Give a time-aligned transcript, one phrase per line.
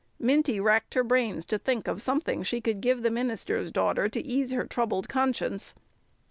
[0.17, 4.19] Minty racked her brains to think of something she could give the minister's daughter to
[4.25, 5.75] ease her troubled conscience.